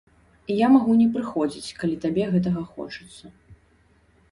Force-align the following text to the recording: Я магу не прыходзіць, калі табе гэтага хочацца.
Я 0.59 0.67
магу 0.75 0.95
не 1.01 1.05
прыходзіць, 1.17 1.75
калі 1.83 1.95
табе 2.07 2.23
гэтага 2.33 2.61
хочацца. 2.73 3.25